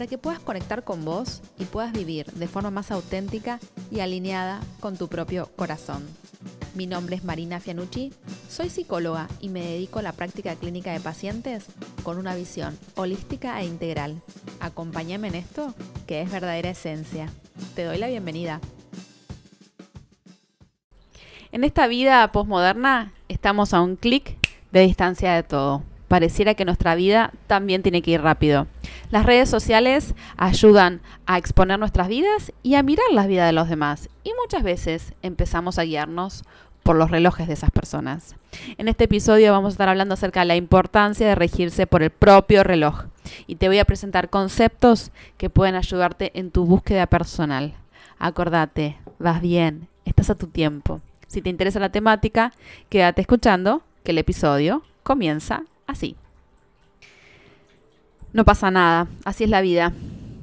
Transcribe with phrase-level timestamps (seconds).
[0.00, 3.60] para que puedas conectar con vos y puedas vivir de forma más auténtica
[3.90, 6.08] y alineada con tu propio corazón.
[6.74, 8.10] Mi nombre es Marina Fianucci,
[8.48, 11.66] soy psicóloga y me dedico a la práctica clínica de pacientes
[12.02, 14.22] con una visión holística e integral.
[14.60, 15.74] Acompáñame en esto,
[16.06, 17.28] que es verdadera esencia.
[17.74, 18.62] Te doy la bienvenida.
[21.52, 24.38] En esta vida posmoderna estamos a un clic
[24.72, 28.66] de distancia de todo pareciera que nuestra vida también tiene que ir rápido.
[29.10, 33.68] Las redes sociales ayudan a exponer nuestras vidas y a mirar las vidas de los
[33.68, 34.08] demás.
[34.22, 36.44] Y muchas veces empezamos a guiarnos
[36.84, 38.36] por los relojes de esas personas.
[38.78, 42.10] En este episodio vamos a estar hablando acerca de la importancia de regirse por el
[42.10, 43.06] propio reloj.
[43.48, 47.74] Y te voy a presentar conceptos que pueden ayudarte en tu búsqueda personal.
[48.18, 51.00] Acordate, vas bien, estás a tu tiempo.
[51.26, 52.52] Si te interesa la temática,
[52.88, 56.16] quédate escuchando que el episodio comienza así.
[58.32, 59.92] No pasa nada, así es la vida.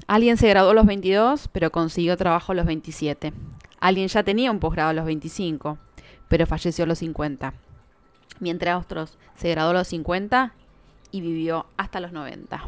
[0.07, 3.33] Alguien se graduó a los 22, pero consiguió trabajo a los 27.
[3.79, 5.77] Alguien ya tenía un posgrado a los 25,
[6.27, 7.53] pero falleció a los 50.
[8.39, 10.53] Mientras otros se graduó a los 50
[11.11, 12.61] y vivió hasta los 90.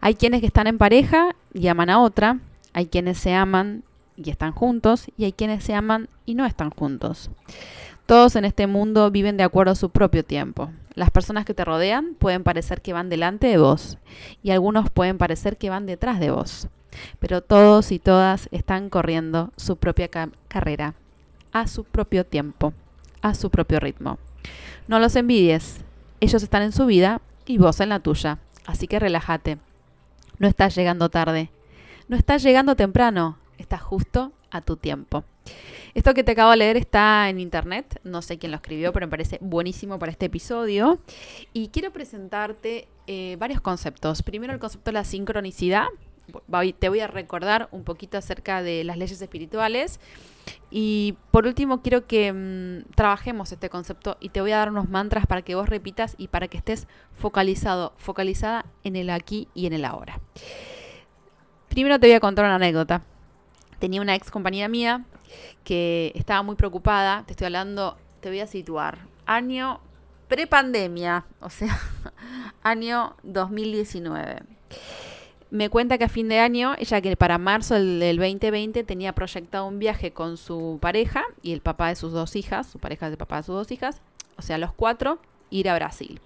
[0.00, 2.38] Hay quienes que están en pareja y aman a otra,
[2.72, 3.82] hay quienes se aman
[4.16, 7.30] y están juntos, y hay quienes se aman y no están juntos.
[8.06, 10.70] Todos en este mundo viven de acuerdo a su propio tiempo.
[10.94, 13.98] Las personas que te rodean pueden parecer que van delante de vos
[14.42, 16.68] y algunos pueden parecer que van detrás de vos.
[17.18, 20.08] Pero todos y todas están corriendo su propia
[20.48, 20.94] carrera,
[21.52, 22.72] a su propio tiempo,
[23.22, 24.18] a su propio ritmo.
[24.86, 25.84] No los envidies.
[26.20, 28.38] Ellos están en su vida y vos en la tuya.
[28.64, 29.58] Así que relájate.
[30.38, 31.50] No estás llegando tarde.
[32.06, 33.38] No estás llegando temprano.
[33.58, 35.24] Estás justo a tu tiempo.
[35.94, 39.06] Esto que te acabo de leer está en internet, no sé quién lo escribió, pero
[39.06, 41.00] me parece buenísimo para este episodio.
[41.52, 44.22] Y quiero presentarte eh, varios conceptos.
[44.22, 45.86] Primero el concepto de la sincronicidad.
[46.78, 50.00] Te voy a recordar un poquito acerca de las leyes espirituales.
[50.70, 54.88] Y por último, quiero que mm, trabajemos este concepto y te voy a dar unos
[54.88, 59.66] mantras para que vos repitas y para que estés focalizado, focalizada en el aquí y
[59.66, 60.20] en el ahora.
[61.68, 63.02] Primero te voy a contar una anécdota.
[63.78, 65.04] Tenía una ex compañía mía
[65.64, 67.24] que estaba muy preocupada.
[67.26, 68.98] Te estoy hablando, te voy a situar.
[69.26, 69.80] Año
[70.28, 71.78] prepandemia, o sea,
[72.62, 74.42] año 2019.
[75.50, 79.66] Me cuenta que a fin de año, ella que para marzo del, 2020 tenía proyectado
[79.66, 83.12] un viaje con su pareja y el papá de sus dos hijas, su pareja es
[83.12, 84.00] el papá de sus dos hijas,
[84.36, 85.20] o sea, los cuatro,
[85.50, 86.20] ir a Brasil.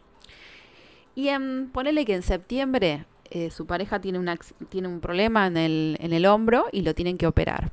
[1.14, 4.36] Y en, ponele que en septiembre eh, su pareja tiene, una,
[4.68, 7.70] tiene un problema en el, en el hombro y lo tienen que operar.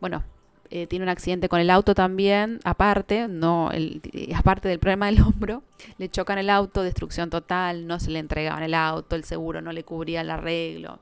[0.00, 0.24] Bueno,
[0.70, 4.00] eh, tiene un accidente con el auto también, aparte, no el,
[4.34, 5.62] aparte del problema del hombro,
[5.98, 9.72] le chocan el auto, destrucción total, no se le entregaban el auto, el seguro no
[9.72, 11.00] le cubría el arreglo.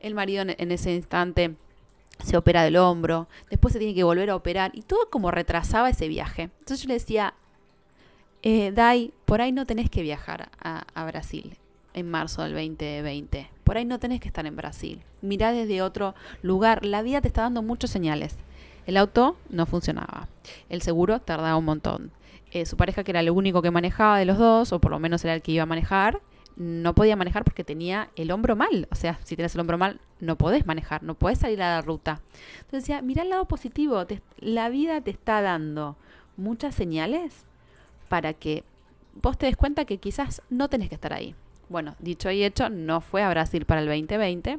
[0.00, 1.54] El marido en, ese instante
[2.22, 5.88] se opera del hombro, después se tiene que volver a operar y todo como retrasaba
[5.88, 6.50] ese viaje.
[6.58, 7.34] Entonces yo le decía,
[8.42, 11.56] eh, Dai, por ahí no tenés que viajar a Brasil
[11.94, 13.50] en marzo del 2020.
[13.64, 15.02] Por ahí no tenés que estar en Brasil.
[15.22, 16.84] Mirá desde otro lugar.
[16.84, 18.36] La vida te está dando muchas señales.
[18.86, 20.28] El auto no funcionaba.
[20.68, 22.10] El seguro tardaba un montón.
[22.50, 24.98] Eh, su pareja, que era el único que manejaba de los dos, o por lo
[24.98, 26.20] menos era el que iba a manejar,
[26.56, 28.86] no podía manejar porque tenía el hombro mal.
[28.90, 31.80] O sea, si tienes el hombro mal, no podés manejar, no podés salir a la
[31.80, 32.20] ruta.
[32.56, 34.04] Entonces decía, mira el lado positivo,
[34.38, 35.96] la vida te está dando
[36.36, 37.44] muchas señales
[38.08, 38.64] para que
[39.14, 41.34] vos te des cuenta que quizás no tenés que estar ahí.
[41.68, 44.58] Bueno, dicho y hecho, no fue a Brasil para el 2020,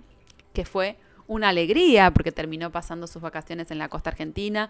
[0.54, 0.98] que fue
[1.28, 4.70] una alegría porque terminó pasando sus vacaciones en la costa argentina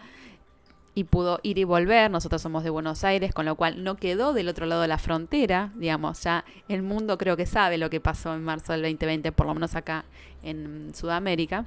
[0.93, 2.09] y pudo ir y volver.
[2.09, 4.97] Nosotros somos de Buenos Aires, con lo cual no quedó del otro lado de la
[4.97, 5.71] frontera.
[5.75, 9.45] Digamos, ya el mundo creo que sabe lo que pasó en marzo del 2020, por
[9.45, 10.05] lo menos acá
[10.41, 11.65] en Sudamérica.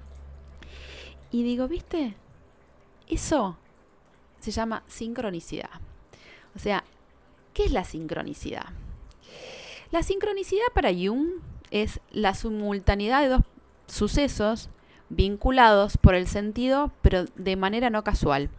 [1.30, 2.14] Y digo, ¿viste?
[3.06, 3.58] Eso
[4.40, 5.70] se llama sincronicidad.
[6.56, 6.82] O sea,
[7.52, 8.66] ¿qué es la sincronicidad?
[9.90, 11.40] La sincronicidad para Jung
[11.70, 13.40] es la simultaneidad de dos
[13.86, 14.68] sucesos
[15.08, 18.50] vinculados por el sentido, pero de manera no casual,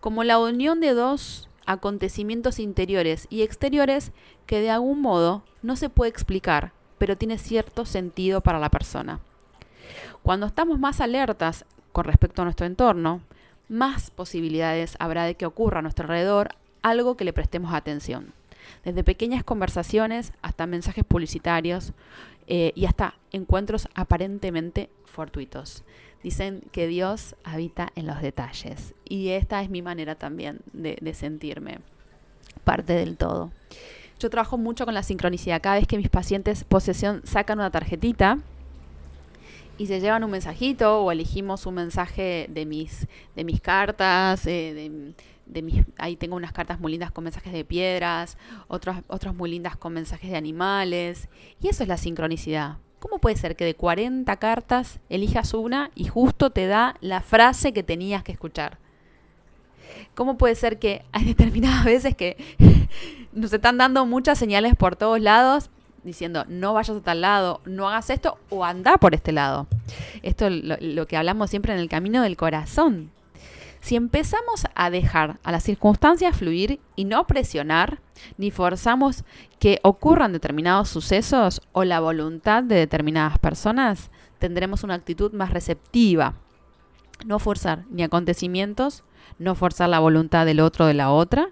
[0.00, 4.10] como la unión de dos acontecimientos interiores y exteriores
[4.46, 9.20] que de algún modo no se puede explicar, pero tiene cierto sentido para la persona.
[10.24, 13.20] Cuando estamos más alertas con respecto a nuestro entorno,
[13.68, 16.48] más posibilidades habrá de que ocurra a nuestro alrededor
[16.82, 18.32] algo que le prestemos atención.
[18.84, 21.92] Desde pequeñas conversaciones hasta mensajes publicitarios
[22.46, 25.84] eh, y hasta encuentros aparentemente fortuitos.
[26.22, 31.78] Dicen que Dios habita en los detalles y esta es mi manera también de, sentirme
[32.64, 33.50] parte del todo.
[34.18, 35.60] Yo trabajo mucho con la sincronicidad.
[35.60, 38.38] Cada vez que mis pacientes posesión sacan una tarjetita,
[39.76, 44.72] y se llevan un mensajito o elegimos un mensaje de mis, de mis cartas, eh,
[44.72, 45.14] de,
[45.98, 48.38] ahí tengo unas cartas muy lindas con mensajes de piedras,
[48.68, 51.28] otras, otras muy lindas con mensajes de animales.
[51.60, 52.78] Y eso es la sincronicidad.
[52.98, 57.72] ¿Cómo puede ser que de 40 cartas elijas una y justo te da la frase
[57.72, 58.78] que tenías que escuchar?
[60.14, 62.36] ¿Cómo puede ser que hay determinadas veces que
[63.32, 65.70] nos están dando muchas señales por todos lados,
[66.02, 69.66] diciendo no vayas a tal lado, no hagas esto o anda por este lado.
[70.22, 73.10] Esto es lo, que hablamos siempre en el camino del corazón.
[73.84, 78.00] Si empezamos a dejar a las circunstancias fluir y no presionar,
[78.38, 79.24] ni forzamos
[79.58, 86.32] que ocurran determinados sucesos o la voluntad de determinadas personas, tendremos una actitud más receptiva.
[87.26, 89.04] No forzar ni acontecimientos,
[89.38, 91.50] no forzar la voluntad del otro o de la otra,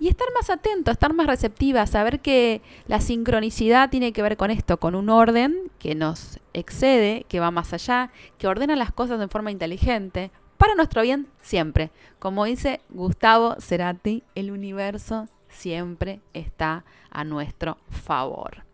[0.00, 4.50] y estar más atento, estar más receptiva, saber que la sincronicidad tiene que ver con
[4.50, 9.18] esto, con un orden que nos excede, que va más allá, que ordena las cosas
[9.18, 11.90] de forma inteligente, para nuestro bien siempre.
[12.18, 18.64] Como dice Gustavo Cerati, el universo siempre está a nuestro favor.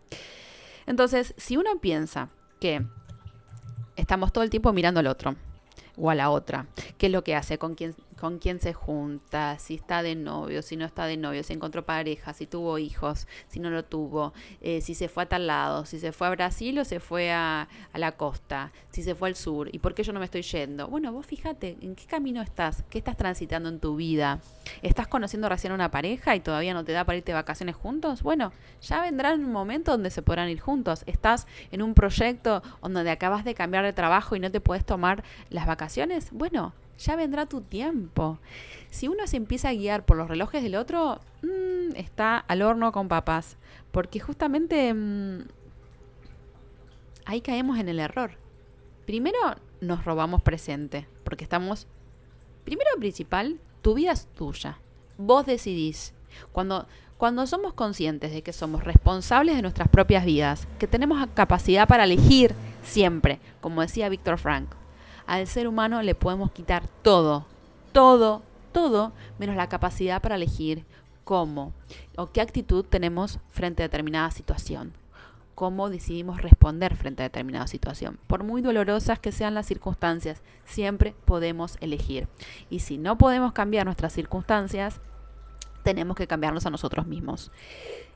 [0.87, 2.29] Entonces, si uno piensa
[2.59, 2.85] que
[3.95, 5.35] estamos todo el tiempo mirando al otro
[5.97, 6.67] o a la otra,
[6.97, 10.61] qué es lo que hace, con quién con quién se junta, si está de novio,
[10.61, 14.33] si no está de novio, si encontró pareja, si tuvo hijos, si no lo tuvo,
[14.61, 17.31] eh, si se fue a tal lado, si se fue a Brasil o se fue
[17.31, 20.25] a, a, la costa, si se fue al sur, y por qué yo no me
[20.25, 20.87] estoy yendo.
[20.87, 24.39] Bueno, vos fíjate en qué camino estás, qué estás transitando en tu vida.
[24.81, 28.23] ¿Estás conociendo recién una pareja y todavía no te da para irte de vacaciones juntos?
[28.23, 28.51] Bueno,
[28.81, 31.03] ya vendrá un momento donde se podrán ir juntos.
[31.05, 35.23] ¿Estás en un proyecto donde acabas de cambiar de trabajo y no te puedes tomar
[35.49, 36.29] las vacaciones?
[36.31, 38.39] Bueno, ya vendrá tu tiempo.
[38.89, 42.91] Si uno se empieza a guiar por los relojes del otro, mm, está al horno
[42.91, 43.57] con papas.
[43.91, 45.47] Porque justamente mm,
[47.25, 48.31] ahí caemos en el error.
[49.05, 49.37] Primero
[49.81, 51.87] nos robamos presente, porque estamos,
[52.63, 54.79] primero principal, tu vida es tuya.
[55.17, 56.13] Vos decidís.
[56.51, 56.87] Cuando,
[57.17, 62.03] cuando somos conscientes de que somos responsables de nuestras propias vidas, que tenemos capacidad para
[62.05, 62.53] elegir
[62.83, 64.69] siempre, como decía Víctor Frank,
[65.27, 67.45] al ser humano le podemos quitar todo,
[67.91, 68.41] todo,
[68.71, 70.85] todo, menos la capacidad para elegir
[71.23, 71.73] cómo
[72.17, 74.93] o qué actitud tenemos frente a determinada situación
[75.55, 78.19] cómo decidimos responder frente a determinada situación.
[78.27, 82.27] Por muy dolorosas que sean las circunstancias, siempre podemos elegir.
[82.69, 84.99] Y si no podemos cambiar nuestras circunstancias,
[85.83, 87.51] tenemos que cambiarnos a nosotros mismos.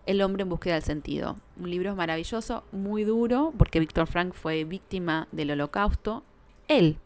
[0.06, 1.38] El hombre en búsqueda del sentido.
[1.58, 6.24] Un libro maravilloso, muy duro, porque Víctor Frank fue víctima del holocausto
[6.70, 6.98] él.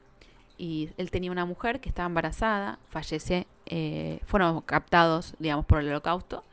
[0.57, 5.89] Y él tenía una mujer que estaba embarazada, fallece, eh, fueron captados, digamos, por el
[5.89, 6.43] holocausto.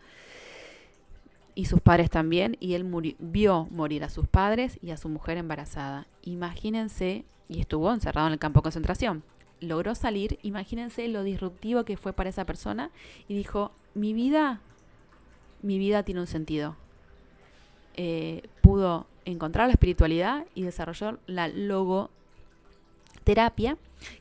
[1.54, 5.36] Y sus padres también, y él vio morir a sus padres y a su mujer
[5.36, 6.06] embarazada.
[6.22, 9.22] Imagínense, y estuvo encerrado en el campo de concentración.
[9.60, 12.90] Logró salir, imagínense lo disruptivo que fue para esa persona,
[13.28, 14.60] y dijo, mi vida,
[15.60, 16.76] mi vida tiene un sentido.
[17.94, 22.10] Eh, pudo encontrar la espiritualidad y desarrolló la logo
[23.24, 23.76] terapia,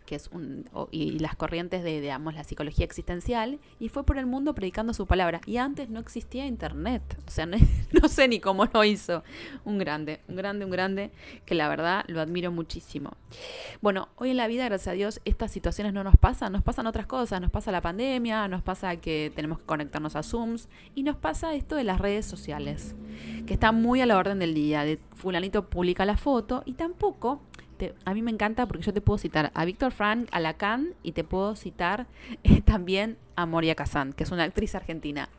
[0.05, 4.25] que es un, y las corrientes de, digamos, la psicología existencial, y fue por el
[4.25, 5.41] mundo predicando su palabra.
[5.45, 7.45] Y antes no existía internet, o sea,
[7.91, 9.23] no, sé ni cómo lo hizo.
[9.65, 11.11] Un grande, un grande, un grande,
[11.45, 13.11] que la verdad lo admiro muchísimo.
[13.81, 16.87] Bueno, hoy en la vida, gracias a Dios, estas situaciones no nos pasan, nos pasan
[16.87, 21.03] otras cosas, nos pasa la pandemia, nos pasa que tenemos que conectarnos a Zooms, y
[21.03, 22.95] nos pasa esto de las redes sociales,
[23.45, 27.41] que está muy a la orden del día, fulanito publica la foto, y tampoco
[28.05, 31.13] a mí me encanta porque yo te puedo citar a Víctor Frank, a Lacan y
[31.13, 32.07] te puedo citar
[32.43, 35.29] eh, también a Moria Kazan, que es una actriz argentina.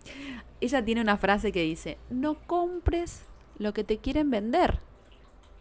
[0.61, 3.23] Ella tiene una frase que dice, no compres
[3.59, 4.79] lo que te quieren vender.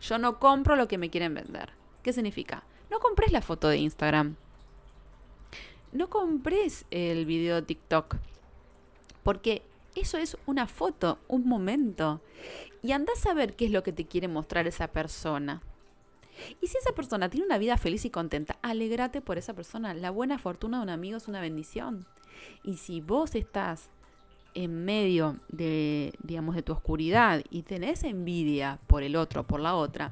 [0.01, 1.73] Yo no compro lo que me quieren vender.
[2.03, 2.63] ¿Qué significa?
[2.89, 4.35] No compres la foto de Instagram.
[5.91, 8.17] No compres el video de TikTok.
[9.23, 9.63] Porque
[9.95, 12.21] eso es una foto, un momento.
[12.81, 15.61] Y andás a ver qué es lo que te quiere mostrar esa persona.
[16.61, 19.93] Y si esa persona tiene una vida feliz y contenta, alégrate por esa persona.
[19.93, 22.05] La buena fortuna de un amigo es una bendición.
[22.63, 23.89] Y si vos estás
[24.53, 29.75] en medio de, digamos, de tu oscuridad y tenés envidia por el otro, por la
[29.75, 30.11] otra,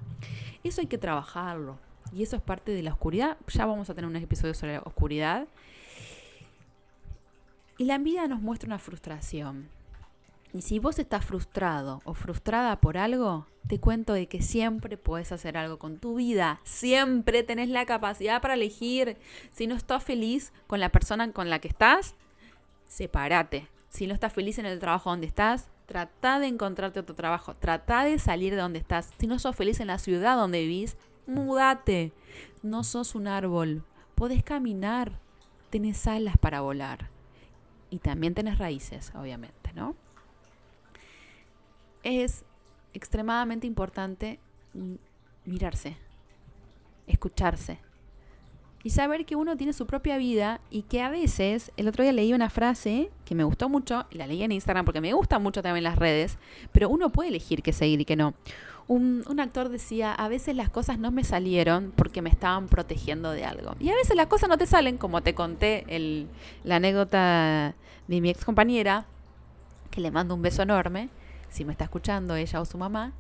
[0.64, 1.80] eso hay que trabajarlo.
[2.14, 3.38] Y eso es parte de la oscuridad.
[3.48, 5.48] Ya vamos a tener un episodio sobre la oscuridad.
[7.78, 9.70] Y la envidia nos muestra una frustración.
[10.54, 15.32] Y si vos estás frustrado o frustrada por algo, te cuento de que siempre puedes
[15.32, 16.62] hacer algo con tu vida.
[16.64, 19.18] Siempre tenés la capacidad para elegir.
[19.52, 22.16] Si no estás feliz con la persona con la que estás,
[22.88, 23.68] sepárate.
[23.90, 27.54] Si no estás feliz en el trabajo donde estás, trata de encontrarte otro trabajo.
[27.54, 29.12] Trata de salir de donde estás.
[29.20, 32.14] Si no sos feliz en la ciudad donde vivís, mudate.
[32.64, 33.84] No sos un árbol.
[34.16, 35.20] Podés caminar.
[35.70, 37.10] Tenés alas para volar.
[37.90, 39.96] Y también tenés raíces, obviamente, ¿no?
[42.10, 42.46] Es
[42.94, 44.40] extremadamente importante
[45.44, 45.98] mirarse,
[47.06, 47.80] escucharse
[48.82, 52.14] y saber que uno tiene su propia vida y que a veces, el otro día
[52.14, 55.38] leí una frase que me gustó mucho, y la leí en Instagram porque me gusta
[55.38, 56.38] mucho también las redes,
[56.72, 58.34] pero uno puede elegir qué seguir y qué no.
[58.88, 63.32] Un, un, actor decía, a veces las cosas no me salieron porque me estaban protegiendo
[63.32, 63.76] de algo.
[63.82, 66.30] Y a veces las cosas no te salen, como te conté el,
[66.64, 67.76] la anécdota
[68.08, 69.06] de mi ex compañera,
[69.92, 71.10] que le mando un beso enorme,
[71.50, 73.14] si me está escuchando ella o su mamá,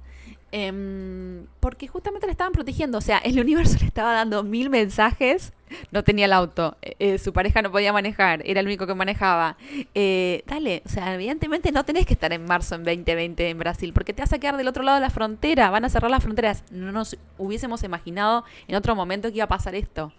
[0.51, 2.98] eh, porque justamente le estaban protegiendo.
[2.98, 5.53] O sea, el universo le estaba dando mil mensajes.
[5.91, 8.93] No tenía el auto, eh, eh, su pareja no podía manejar, era el único que
[8.93, 9.57] manejaba.
[9.93, 13.91] Eh, dale, o sea, evidentemente no tenés que estar en marzo en 2020 en Brasil,
[13.91, 16.24] porque te vas a quedar del otro lado de la frontera, van a cerrar las
[16.24, 16.63] fronteras.
[16.72, 20.13] No nos hubiésemos imaginado en otro momento que iba a pasar esto.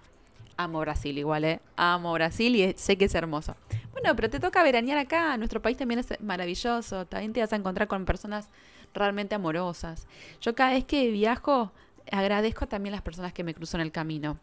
[0.61, 1.61] Amo Brasil igual, ¿eh?
[1.77, 3.55] Amo Brasil y sé que es hermoso.
[3.93, 5.37] Bueno, pero te toca veranear acá.
[5.37, 7.07] Nuestro país también es maravilloso.
[7.07, 8.51] También te vas a encontrar con personas
[8.93, 10.09] realmente amorosas.
[10.41, 11.71] Yo cada vez que viajo
[12.11, 14.41] agradezco también a las personas que me cruzan el camino.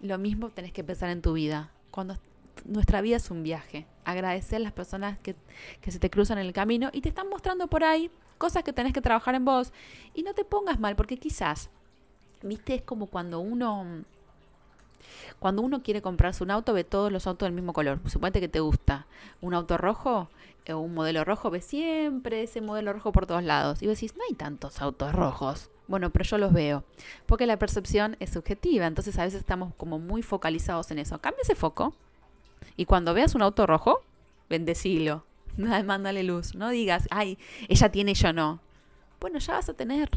[0.00, 1.70] Lo mismo tenés que pensar en tu vida.
[1.90, 2.16] Cuando
[2.64, 3.86] nuestra vida es un viaje.
[4.06, 5.36] Agradecer a las personas que,
[5.82, 8.72] que se te cruzan en el camino y te están mostrando por ahí cosas que
[8.72, 9.74] tenés que trabajar en vos.
[10.14, 11.68] Y no te pongas mal, porque quizás,
[12.42, 13.84] viste, es como cuando uno
[15.38, 18.00] cuando uno quiere comprarse un auto, ve todos los autos del mismo color.
[18.06, 19.06] Suponete que te gusta
[19.40, 20.28] un auto rojo
[20.72, 23.82] o un modelo rojo, ve siempre ese modelo rojo por todos lados.
[23.82, 25.70] Y vos decís, no hay tantos autos rojos.
[25.86, 26.84] Bueno, pero yo los veo.
[27.26, 28.86] Porque la percepción es subjetiva.
[28.86, 31.18] Entonces a veces estamos como muy focalizados en eso.
[31.18, 31.94] Cambia ese foco.
[32.76, 34.02] Y cuando veas un auto rojo,
[34.50, 35.24] bendecilo.
[35.56, 36.54] Mándale luz.
[36.54, 37.38] No digas, ay,
[37.68, 38.60] ella tiene yo no.
[39.20, 40.10] Bueno, ya vas a tener.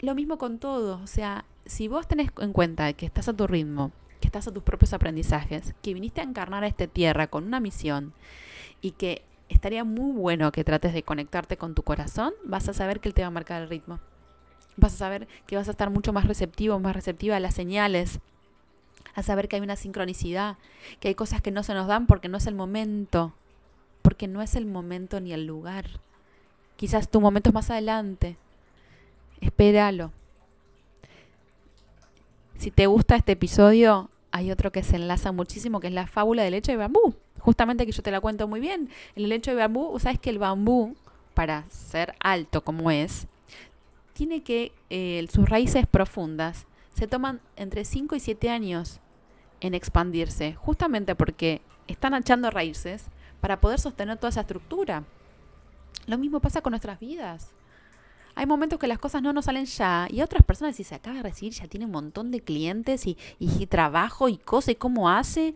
[0.00, 1.00] Lo mismo con todo.
[1.02, 4.52] O sea, si vos tenés en cuenta que estás a tu ritmo, que estás a
[4.52, 8.12] tus propios aprendizajes, que viniste a encarnar a esta tierra con una misión
[8.80, 13.00] y que estaría muy bueno que trates de conectarte con tu corazón, vas a saber
[13.00, 14.00] que él te va a marcar el ritmo.
[14.76, 18.20] Vas a saber que vas a estar mucho más receptivo, más receptiva a las señales,
[19.14, 20.56] a saber que hay una sincronicidad,
[21.00, 23.34] que hay cosas que no se nos dan porque no es el momento,
[24.00, 26.00] porque no es el momento ni el lugar.
[26.76, 28.36] Quizás tu momento es más adelante.
[29.40, 30.12] Espéralo.
[32.62, 36.44] Si te gusta este episodio, hay otro que se enlaza muchísimo, que es la fábula
[36.44, 37.12] del lecho de bambú.
[37.40, 38.88] Justamente que yo te la cuento muy bien.
[39.16, 40.94] El lecho de bambú, sabes que el bambú,
[41.34, 43.26] para ser alto como es,
[44.12, 49.00] tiene que, eh, sus raíces profundas, se toman entre 5 y 7 años
[49.60, 53.06] en expandirse, justamente porque están echando raíces
[53.40, 55.02] para poder sostener toda esa estructura.
[56.06, 57.50] Lo mismo pasa con nuestras vidas.
[58.34, 61.16] Hay momentos que las cosas no nos salen ya y otras personas si se acaba
[61.16, 65.10] de recibir ya tiene un montón de clientes y, y trabajo y cosas y cómo
[65.10, 65.54] hace.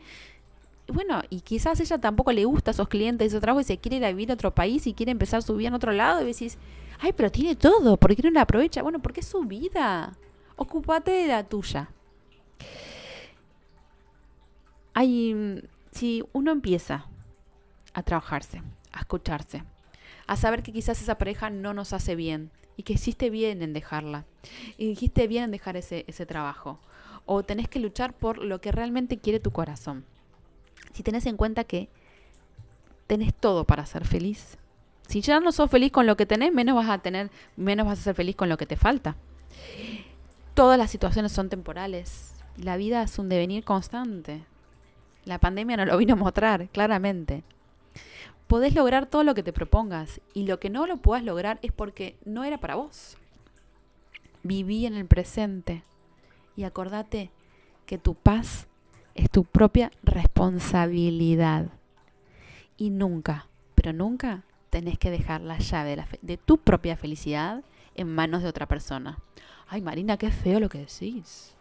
[0.88, 3.78] Bueno, y quizás ella tampoco le gusta a esos clientes y su trabajo y se
[3.78, 6.22] quiere ir a vivir a otro país y quiere empezar su vida en otro lado
[6.22, 6.58] y decís,
[7.00, 8.82] ay, pero tiene todo, ¿por qué no la aprovecha?
[8.82, 10.12] Bueno, porque es su vida.
[10.56, 11.90] Ocúpate de la tuya.
[14.94, 17.06] Hay, si uno empieza
[17.92, 19.62] a trabajarse, a escucharse,
[20.26, 23.72] a saber que quizás esa pareja no nos hace bien, y que hiciste bien en
[23.72, 24.24] dejarla.
[24.76, 26.78] Y dijiste bien en dejar ese, ese trabajo.
[27.24, 30.04] O tenés que luchar por lo que realmente quiere tu corazón.
[30.92, 31.88] Si tenés en cuenta que
[33.06, 34.58] tenés todo para ser feliz.
[35.08, 38.00] Si ya no sos feliz con lo que tenés, menos vas a tener, menos vas
[38.00, 39.16] a ser feliz con lo que te falta.
[40.54, 42.34] Todas las situaciones son temporales.
[42.56, 44.44] La vida es un devenir constante.
[45.24, 47.44] La pandemia nos lo vino a mostrar claramente
[48.46, 51.72] podés lograr todo lo que te propongas y lo que no lo puedas lograr es
[51.72, 53.16] porque no era para vos.
[54.42, 55.82] Viví en el presente
[56.56, 57.30] y acordate
[57.86, 58.68] que tu paz
[59.14, 61.66] es tu propia responsabilidad.
[62.76, 67.64] Y nunca, pero nunca tenés que dejar la llave de, la de tu propia felicidad
[67.94, 69.18] en manos de otra persona.
[69.68, 71.55] Ay, Marina, qué feo lo que decís.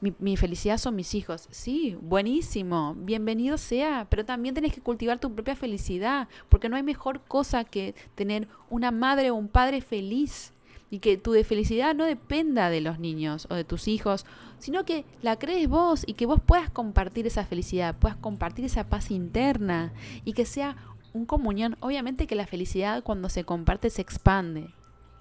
[0.00, 1.48] Mi, felicidad son mis hijos.
[1.50, 6.82] Sí, buenísimo, bienvenido sea, pero también tenés que cultivar tu propia felicidad, porque no hay
[6.82, 10.52] mejor cosa que tener una madre o un padre feliz
[10.90, 14.26] Y que tu de felicidad no dependa de los niños o de tus hijos,
[14.58, 18.84] sino que la crees vos y que vos puedas compartir esa felicidad, puedas compartir esa
[18.84, 19.92] paz interna
[20.26, 20.76] y que sea
[21.14, 21.76] un comunión.
[21.80, 24.68] Obviamente que la felicidad cuando se comparte se expande,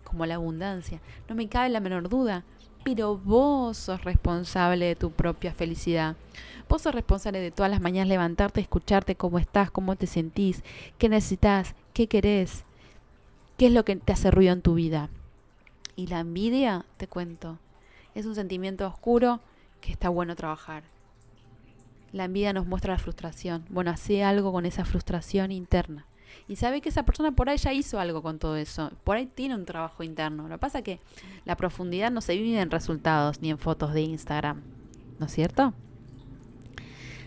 [0.03, 1.01] como la abundancia.
[1.29, 2.43] No me cabe la menor duda.
[2.83, 6.15] Pero vos sos responsable de tu propia felicidad.
[6.67, 10.63] Vos sos responsable de todas las mañanas levantarte, escucharte cómo estás, cómo te sentís,
[10.97, 12.63] qué necesitas, qué querés,
[13.57, 15.09] qué es lo que te hace ruido en tu vida.
[15.95, 17.59] Y la envidia, te cuento,
[18.15, 19.41] es un sentimiento oscuro
[19.81, 20.83] que está bueno trabajar.
[22.11, 23.65] La envidia nos muestra la frustración.
[23.69, 26.05] Bueno, hace algo con esa frustración interna.
[26.47, 28.91] Y sabe que esa persona por ahí ya hizo algo con todo eso.
[29.03, 30.43] Por ahí tiene un trabajo interno.
[30.47, 30.99] Lo que pasa es que
[31.45, 34.61] la profundidad no se vive en resultados ni en fotos de Instagram.
[35.19, 35.73] ¿No es cierto?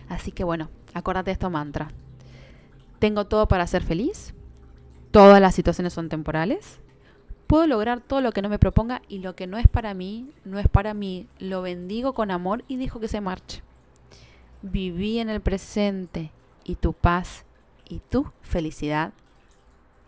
[0.09, 1.87] Así que bueno, acuérdate de esto mantra.
[2.99, 4.33] Tengo todo para ser feliz.
[5.11, 6.79] Todas las situaciones son temporales.
[7.47, 10.31] Puedo lograr todo lo que no me proponga y lo que no es para mí,
[10.43, 11.27] no es para mí.
[11.39, 13.61] Lo bendigo con amor y dejo que se marche.
[14.61, 16.31] Viví en el presente
[16.63, 17.44] y tu paz
[17.87, 19.13] y tu felicidad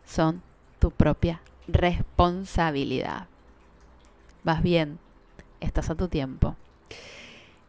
[0.06, 0.42] son
[0.80, 3.28] tu propia responsabilidad.
[4.44, 5.00] Vas bien,
[5.60, 6.56] estás a tu tiempo.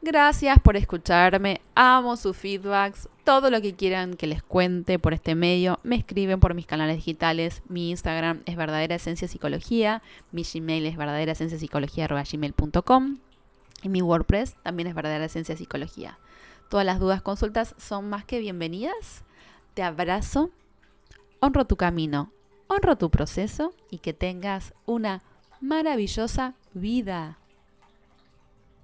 [0.01, 5.35] Gracias por escucharme, amo sus feedbacks, todo lo que quieran que les cuente por este
[5.35, 10.01] medio, me escriben por mis canales digitales, mi Instagram es verdadera esencia psicología,
[10.31, 13.19] mi Gmail es verdadera esencia gmail.com
[13.83, 16.21] y mi WordPress también es verdadera esencia psicología.
[16.71, 19.25] Todas las dudas, consultas son más que bienvenidas
[19.79, 20.51] te abrazo,
[21.39, 22.33] honro tu camino,
[22.67, 25.23] honro tu proceso y que tengas una
[25.61, 27.39] maravillosa vida.